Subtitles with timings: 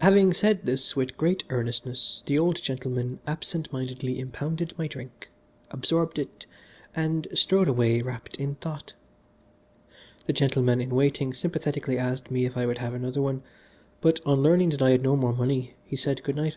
[0.00, 5.30] Having said this with great earnestness the old gentleman absent mindedly impounded my drink,
[5.70, 6.44] absorbed it,
[6.92, 8.94] and strode away wrapped in thought.
[10.26, 13.44] The gentleman in waiting sympathetically asked me if I would have another one,
[14.00, 16.56] but on learning that I had no more money he said good night.